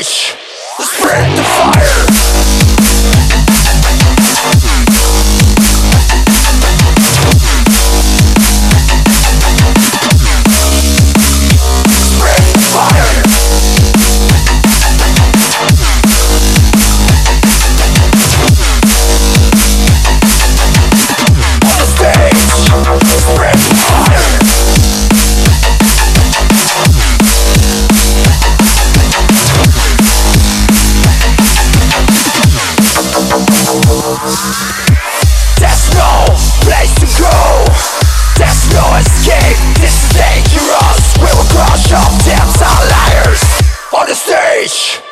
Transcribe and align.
Spread 0.00 1.36
the 1.36 1.42
fire. 1.42 1.77
English. 44.68 45.07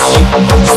Dance. 0.00 0.69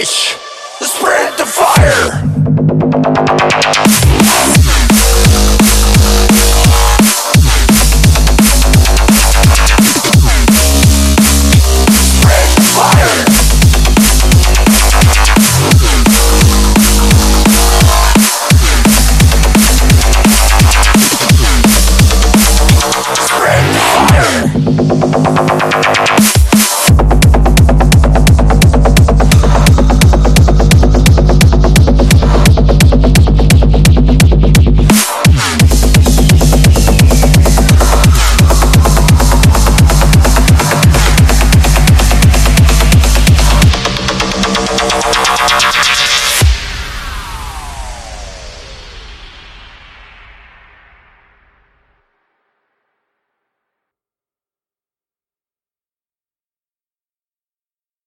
On 0.00 0.06
the 0.06 0.86
Spread 0.86 1.36
the 1.36 1.44
fire 1.44 2.10